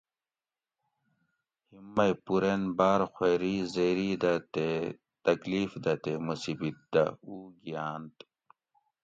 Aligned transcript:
ہِیم 1.69 1.85
مئی 1.95 2.11
پورین 2.25 2.61
باۤر 2.77 3.01
خوئیری 3.13 3.55
زیری 3.73 4.09
دہ 4.21 4.33
تے 4.53 4.67
تکلیف 5.25 5.71
دہ 5.83 5.93
تے 6.03 6.13
مصیبت 6.27 6.77
دہ 6.93 7.03
اُو 7.25 7.33
گیاۤنت 7.61 8.15